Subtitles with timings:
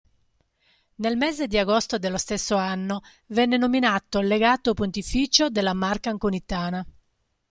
[0.95, 6.83] Nel mese di agosto dello stesso anno, venne nominato legato pontificio della Marca anconitana.